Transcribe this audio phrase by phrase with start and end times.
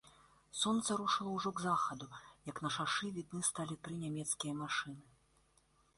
[0.59, 2.07] Сонца рушыла ўжо к захаду,
[2.51, 5.03] як на шашы відны сталі тры нямецкія машыны.